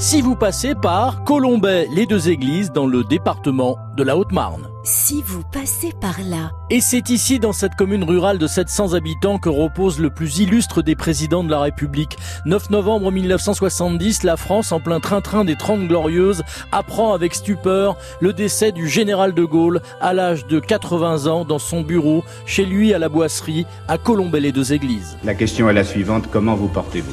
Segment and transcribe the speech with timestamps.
[0.00, 4.66] si vous passez par Colombay, les deux églises, dans le département de la Haute-Marne.
[4.82, 6.52] Si vous passez par là.
[6.70, 10.80] Et c'est ici, dans cette commune rurale de 700 habitants, que repose le plus illustre
[10.80, 12.16] des présidents de la République.
[12.46, 18.32] 9 novembre 1970, la France, en plein train-train des 30 glorieuses, apprend avec stupeur le
[18.32, 22.94] décès du général de Gaulle à l'âge de 80 ans dans son bureau, chez lui
[22.94, 25.18] à la Boisserie, à Colombay les deux églises.
[25.24, 27.12] La question est la suivante, comment vous portez-vous?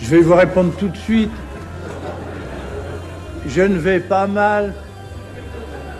[0.00, 1.30] Je vais vous répondre tout de suite.
[3.46, 4.72] Je ne vais pas mal,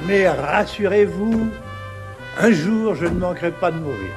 [0.07, 1.49] mais rassurez-vous,
[2.41, 4.13] un jour je ne manquerai pas de mourir.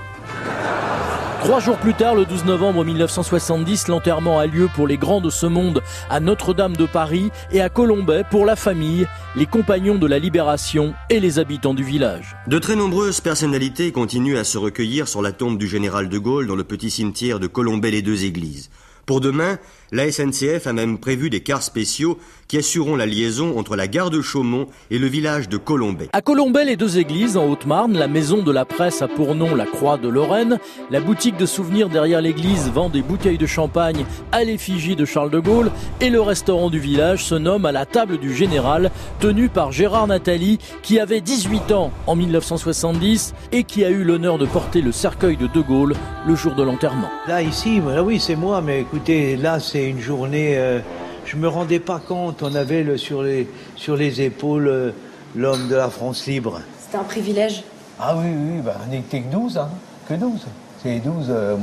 [1.42, 5.30] Trois jours plus tard, le 12 novembre 1970, l'enterrement a lieu pour les grands de
[5.30, 10.08] ce monde à Notre-Dame de Paris et à Colombay pour la famille, les compagnons de
[10.08, 12.36] la libération et les habitants du village.
[12.48, 16.48] De très nombreuses personnalités continuent à se recueillir sur la tombe du général de Gaulle
[16.48, 18.72] dans le petit cimetière de Colombay les deux églises.
[19.06, 19.60] Pour demain,
[19.92, 24.10] la SNCF a même prévu des cars spéciaux qui assureront la liaison entre la gare
[24.10, 26.10] de Chaumont et le village de Colombay.
[26.14, 29.56] À Colombay, les deux églises, en Haute-Marne, la maison de la presse a pour nom
[29.56, 34.06] la Croix de Lorraine, la boutique de souvenirs derrière l'église vend des bouteilles de champagne
[34.32, 37.86] à l'effigie de Charles de Gaulle, et le restaurant du village se nomme à la
[37.86, 43.86] table du général, tenu par Gérard Nathalie, qui avait 18 ans en 1970 et qui
[43.86, 45.96] a eu l'honneur de porter le cercueil de De Gaulle
[46.28, 47.10] le jour de l'enterrement.
[47.28, 50.58] Là, ici, oui, c'est moi, mais écoutez, là, c'est une journée.
[50.58, 50.80] Euh,
[51.26, 52.42] je me rendais pas compte.
[52.44, 54.92] On avait le, sur, les, sur les épaules euh,
[55.36, 56.62] l'homme de la France libre.
[56.80, 57.64] C'était un privilège.
[58.00, 59.70] Ah oui, oui, bah, on n'était que 12, hein,
[60.08, 60.46] que 12
[60.86, 61.58] 12, euh,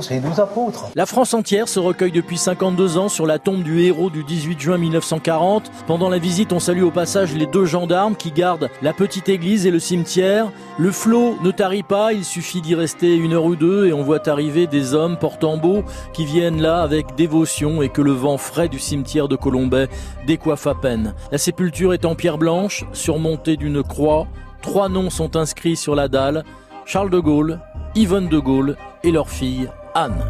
[0.00, 0.90] c'est 12 apôtres.
[0.94, 4.60] La France entière se recueille depuis 52 ans sur la tombe du héros du 18
[4.60, 5.70] juin 1940.
[5.86, 9.66] Pendant la visite, on salue au passage les deux gendarmes qui gardent la petite église
[9.66, 10.52] et le cimetière.
[10.78, 14.02] Le flot ne tarit pas, il suffit d'y rester une heure ou deux et on
[14.02, 18.38] voit arriver des hommes portant beau qui viennent là avec dévotion et que le vent
[18.38, 19.88] frais du cimetière de Colombay
[20.26, 21.14] décoiffe à peine.
[21.32, 24.28] La sépulture est en pierre blanche, surmontée d'une croix.
[24.60, 26.44] Trois noms sont inscrits sur la dalle.
[26.84, 27.60] Charles de Gaulle,
[27.94, 30.24] Yvonne de Gaulle et leur fille Anne.